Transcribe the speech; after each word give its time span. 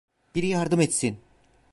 Biri 0.35 0.47
yardım 0.47 0.81
etsin! 0.81 1.17